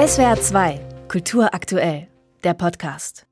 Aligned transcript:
SWR 0.00 0.40
2, 0.40 0.80
Kultur 1.08 1.52
aktuell, 1.52 2.08
der 2.42 2.54
Podcast. 2.54 3.26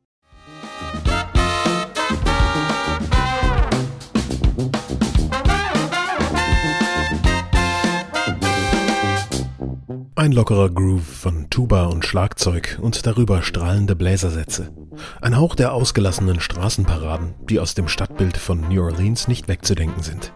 Ein 10.15 10.33
lockerer 10.33 10.69
Groove 10.69 11.07
von 11.07 11.49
Tuba 11.49 11.87
und 11.87 12.05
Schlagzeug 12.05 12.79
und 12.83 13.07
darüber 13.07 13.41
strahlende 13.41 13.97
Bläsersätze. 13.97 14.71
Ein 15.23 15.39
Hauch 15.39 15.55
der 15.55 15.73
ausgelassenen 15.73 16.39
Straßenparaden, 16.39 17.33
die 17.49 17.61
aus 17.61 17.73
dem 17.73 17.89
Stadtbild 17.89 18.37
von 18.37 18.69
New 18.69 18.83
Orleans 18.83 19.27
nicht 19.27 19.49
wegzudenken 19.49 20.03
sind. 20.03 20.35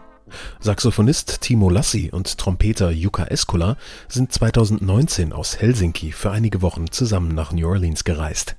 Saxophonist 0.59 1.41
Timo 1.41 1.69
Lassi 1.69 2.09
und 2.11 2.37
Trompeter 2.37 2.91
Jukka 2.91 3.25
Eskola 3.25 3.77
sind 4.07 4.31
2019 4.31 5.33
aus 5.33 5.59
Helsinki 5.59 6.11
für 6.11 6.31
einige 6.31 6.61
Wochen 6.61 6.91
zusammen 6.91 7.33
nach 7.35 7.51
New 7.51 7.67
Orleans 7.67 8.03
gereist. 8.03 8.55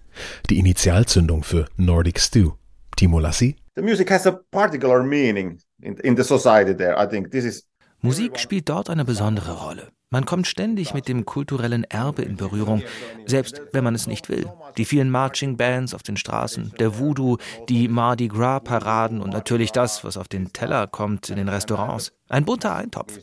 Die 0.50 0.58
Initialzündung 0.58 1.44
für 1.44 1.66
Nordic 1.76 2.20
Stew. 2.20 2.52
Timo 2.96 3.18
Lassi? 3.18 3.56
The 3.76 3.82
music 3.82 4.10
has 4.10 4.26
a 4.26 4.32
particular 4.50 5.02
meaning 5.02 5.58
in, 5.82 5.96
in 5.98 6.16
the 6.16 6.22
society 6.22 6.76
there. 6.76 6.96
I 6.96 7.08
think 7.08 7.30
this 7.30 7.44
is 7.44 7.66
Musik 8.02 8.38
spielt 8.38 8.68
dort 8.68 8.90
eine 8.90 9.04
besondere 9.04 9.52
Rolle. 9.52 9.88
Man 10.14 10.26
kommt 10.26 10.46
ständig 10.46 10.94
mit 10.94 11.08
dem 11.08 11.24
kulturellen 11.24 11.82
Erbe 11.82 12.22
in 12.22 12.36
Berührung, 12.36 12.84
selbst 13.26 13.60
wenn 13.72 13.82
man 13.82 13.96
es 13.96 14.06
nicht 14.06 14.28
will. 14.28 14.48
Die 14.78 14.84
vielen 14.84 15.10
Marching 15.10 15.56
Bands 15.56 15.92
auf 15.92 16.04
den 16.04 16.16
Straßen, 16.16 16.72
der 16.78 17.00
Voodoo, 17.00 17.38
die 17.68 17.88
Mardi 17.88 18.28
Gras 18.28 18.62
Paraden 18.62 19.20
und 19.20 19.32
natürlich 19.32 19.72
das, 19.72 20.04
was 20.04 20.16
auf 20.16 20.28
den 20.28 20.52
Teller 20.52 20.86
kommt 20.86 21.30
in 21.30 21.36
den 21.36 21.48
Restaurants. 21.48 22.12
Ein 22.28 22.44
bunter 22.44 22.74
Eintopf. 22.74 23.18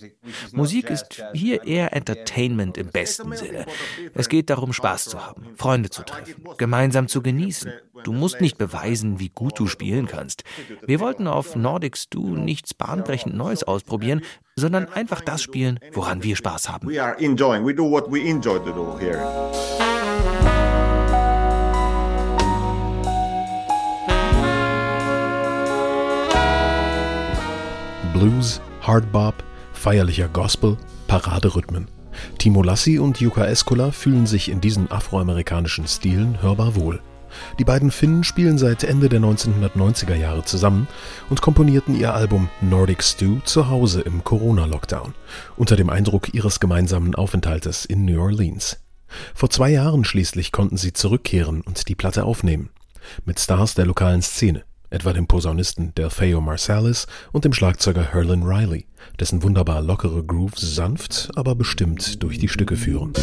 Musik 0.51 0.89
ist 0.89 1.23
hier 1.33 1.65
eher 1.65 1.93
Entertainment 1.95 2.77
im 2.77 2.87
besten 2.87 3.35
Sinne. 3.35 3.65
Es 4.13 4.29
geht 4.29 4.49
darum, 4.49 4.73
Spaß 4.73 5.05
zu 5.05 5.25
haben, 5.25 5.47
Freunde 5.55 5.89
zu 5.89 6.03
treffen, 6.03 6.43
gemeinsam 6.57 7.07
zu 7.07 7.21
genießen. 7.21 7.71
Du 8.03 8.13
musst 8.13 8.41
nicht 8.41 8.57
beweisen, 8.57 9.19
wie 9.19 9.29
gut 9.29 9.59
du 9.59 9.67
spielen 9.67 10.07
kannst. 10.07 10.43
Wir 10.85 10.99
wollten 10.99 11.27
auf 11.27 11.55
Nordic 11.55 11.97
Stew 11.97 12.35
nichts 12.35 12.73
bahnbrechend 12.73 13.35
Neues 13.35 13.63
ausprobieren, 13.63 14.21
sondern 14.55 14.87
einfach 14.87 15.21
das 15.21 15.41
spielen, 15.41 15.79
woran 15.93 16.23
wir 16.23 16.35
Spaß 16.35 16.69
haben. 16.69 16.80
We 16.83 16.97
are 16.97 17.13
enjoying. 17.19 17.63
We 17.63 17.73
do 17.73 17.83
what 17.83 18.09
we 18.09 18.27
enjoy 18.27 18.57
to 18.57 18.73
do 18.73 18.97
here. 18.97 19.19
Blues, 28.13 28.61
Hardbop, 28.81 29.35
feierlicher 29.73 30.27
Gospel, 30.29 30.75
Paraderhythmen. 31.07 31.85
Timo 32.39 32.63
Lassi 32.63 32.97
und 32.97 33.21
Yuka 33.21 33.45
Eskola 33.45 33.91
fühlen 33.91 34.25
sich 34.25 34.49
in 34.49 34.59
diesen 34.59 34.91
afroamerikanischen 34.91 35.87
Stilen 35.87 36.41
hörbar 36.41 36.75
wohl. 36.75 36.99
Die 37.59 37.63
beiden 37.63 37.91
Finnen 37.91 38.23
spielen 38.23 38.57
seit 38.57 38.83
Ende 38.83 39.09
der 39.09 39.19
1990er 39.19 40.15
Jahre 40.15 40.43
zusammen 40.43 40.87
und 41.29 41.41
komponierten 41.41 41.99
ihr 41.99 42.13
Album 42.13 42.49
Nordic 42.61 43.03
Stew 43.03 43.39
zu 43.43 43.69
Hause 43.69 44.01
im 44.01 44.23
Corona-Lockdown, 44.23 45.13
unter 45.57 45.75
dem 45.75 45.89
Eindruck 45.89 46.33
ihres 46.33 46.59
gemeinsamen 46.59 47.15
Aufenthaltes 47.15 47.85
in 47.85 48.05
New 48.05 48.21
Orleans. 48.21 48.77
Vor 49.33 49.49
zwei 49.49 49.69
Jahren 49.69 50.05
schließlich 50.05 50.51
konnten 50.51 50.77
sie 50.77 50.93
zurückkehren 50.93 51.61
und 51.61 51.87
die 51.87 51.95
Platte 51.95 52.23
aufnehmen. 52.23 52.69
Mit 53.25 53.39
Stars 53.39 53.73
der 53.73 53.85
lokalen 53.85 54.21
Szene, 54.21 54.63
etwa 54.89 55.13
dem 55.13 55.27
Posaunisten 55.27 55.93
Delfeo 55.95 56.41
Marsalis 56.41 57.07
und 57.31 57.45
dem 57.45 57.53
Schlagzeuger 57.53 58.13
Herlin 58.13 58.43
Riley, 58.43 58.85
dessen 59.19 59.43
wunderbar 59.43 59.81
lockere 59.81 60.23
Grooves 60.23 60.75
sanft, 60.75 61.29
aber 61.35 61.55
bestimmt 61.55 62.21
durch 62.23 62.37
die 62.37 62.49
Stücke 62.49 62.75
führen. 62.75 63.13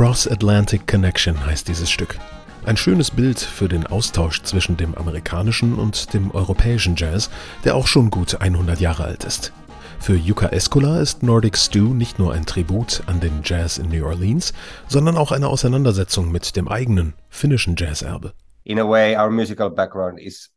Cross-Atlantic 0.00 0.86
Connection 0.86 1.44
heißt 1.44 1.68
dieses 1.68 1.90
Stück. 1.90 2.16
Ein 2.64 2.78
schönes 2.78 3.10
Bild 3.10 3.38
für 3.38 3.68
den 3.68 3.86
Austausch 3.86 4.40
zwischen 4.40 4.78
dem 4.78 4.94
amerikanischen 4.94 5.74
und 5.74 6.14
dem 6.14 6.30
europäischen 6.30 6.96
Jazz, 6.96 7.28
der 7.66 7.76
auch 7.76 7.86
schon 7.86 8.08
gut 8.08 8.40
100 8.40 8.80
Jahre 8.80 9.04
alt 9.04 9.24
ist. 9.24 9.52
Für 9.98 10.16
Yuka 10.16 10.46
Eskola 10.46 11.02
ist 11.02 11.22
Nordic 11.22 11.58
Stew 11.58 11.92
nicht 11.92 12.18
nur 12.18 12.32
ein 12.32 12.46
Tribut 12.46 13.02
an 13.08 13.20
den 13.20 13.42
Jazz 13.44 13.76
in 13.76 13.90
New 13.90 14.06
Orleans, 14.06 14.54
sondern 14.88 15.18
auch 15.18 15.32
eine 15.32 15.48
Auseinandersetzung 15.48 16.32
mit 16.32 16.56
dem 16.56 16.68
eigenen 16.68 17.12
finnischen 17.28 17.76
Jazzerbe. 17.76 18.32
In 18.64 18.78
a 18.78 18.88
way, 18.88 19.14
our 19.14 19.28
musical 19.28 19.68
background 19.68 20.18
is 20.18 20.50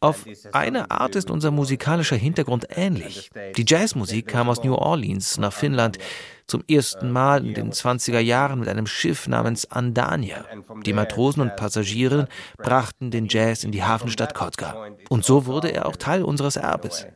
auf 0.00 0.24
eine 0.52 0.90
Art 0.90 1.14
ist 1.14 1.30
unser 1.30 1.50
musikalischer 1.50 2.16
Hintergrund 2.16 2.66
ähnlich. 2.70 3.30
Die 3.56 3.64
Jazzmusik 3.66 4.26
kam 4.26 4.48
aus 4.48 4.64
New 4.64 4.74
Orleans 4.74 5.38
nach 5.38 5.52
Finnland 5.52 5.98
zum 6.52 6.62
ersten 6.68 7.10
Mal 7.10 7.46
in 7.46 7.54
den 7.54 7.72
20er 7.72 8.18
Jahren 8.18 8.60
mit 8.60 8.68
einem 8.68 8.86
Schiff 8.86 9.26
namens 9.26 9.70
Andania. 9.70 10.44
Die 10.84 10.92
Matrosen 10.92 11.40
und 11.40 11.56
Passagiere 11.56 12.28
brachten 12.58 13.10
den 13.10 13.26
Jazz 13.26 13.64
in 13.64 13.72
die 13.72 13.82
Hafenstadt 13.82 14.34
Kotka. 14.34 14.88
Und 15.08 15.24
so 15.24 15.46
wurde 15.46 15.72
er 15.72 15.86
auch 15.86 15.96
Teil 15.96 16.22
unseres 16.22 16.56
Erbes. 16.56 17.06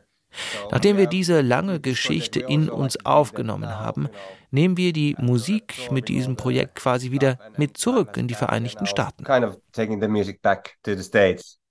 Nachdem 0.71 0.97
wir 0.97 1.05
diese 1.05 1.41
lange 1.41 1.79
Geschichte 1.79 2.39
in 2.39 2.67
uns 2.67 3.05
aufgenommen 3.05 3.69
haben, 3.69 4.09
nehmen 4.49 4.75
wir 4.75 4.91
die 4.91 5.15
Musik 5.19 5.91
mit 5.91 6.07
diesem 6.07 6.35
Projekt 6.35 6.73
quasi 6.73 7.11
wieder 7.11 7.37
mit 7.57 7.77
zurück 7.77 8.17
in 8.17 8.27
die 8.27 8.33
Vereinigten 8.33 8.87
Staaten 8.87 9.23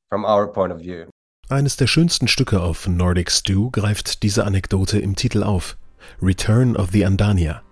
from 0.09 0.25
our 0.25 0.53
point 0.53 0.73
of 0.73 0.79
view. 0.79 1.07
Eines 1.49 1.77
der 1.77 1.89
schönsten 1.89 2.29
Stücke 2.29 2.61
auf 2.61 2.87
Nordic 2.87 3.33
Stew 3.33 3.71
greift 3.73 4.23
diese 4.23 4.45
Anekdote 4.45 5.01
im 5.01 5.17
Titel 5.17 5.43
auf. 5.43 5.77
Return 6.23 6.77
of 6.77 6.91
the 6.93 7.05
Andania. 7.05 7.63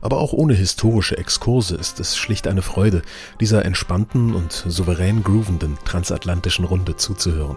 Aber 0.00 0.18
auch 0.18 0.32
ohne 0.32 0.54
historische 0.54 1.16
Exkurse 1.16 1.76
ist 1.76 2.00
es 2.00 2.16
schlicht 2.16 2.46
eine 2.46 2.62
Freude, 2.62 3.02
dieser 3.40 3.64
entspannten 3.64 4.34
und 4.34 4.52
souverän 4.52 5.22
groovenden 5.22 5.78
transatlantischen 5.84 6.64
Runde 6.64 6.96
zuzuhören. 6.96 7.56